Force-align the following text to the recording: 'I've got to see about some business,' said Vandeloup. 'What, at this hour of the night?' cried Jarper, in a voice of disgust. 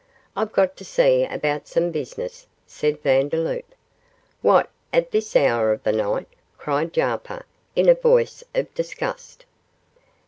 'I've 0.35 0.51
got 0.51 0.75
to 0.77 0.83
see 0.83 1.25
about 1.27 1.67
some 1.67 1.91
business,' 1.91 2.47
said 2.65 3.03
Vandeloup. 3.03 3.75
'What, 4.41 4.67
at 4.91 5.11
this 5.11 5.35
hour 5.35 5.71
of 5.71 5.83
the 5.83 5.91
night?' 5.91 6.27
cried 6.57 6.91
Jarper, 6.91 7.43
in 7.75 7.87
a 7.87 7.93
voice 7.93 8.43
of 8.55 8.73
disgust. 8.73 9.45